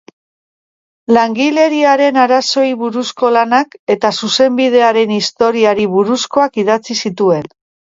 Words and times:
Langileriaren 1.17 2.17
arazoei 2.21 2.71
buruzko 2.85 3.29
lanak 3.37 3.79
eta 3.97 4.13
Zuzenbidearen 4.21 5.15
historiari 5.19 5.89
buruzkoak 5.95 6.61
idatzi 6.67 7.01
zituen. 7.07 7.51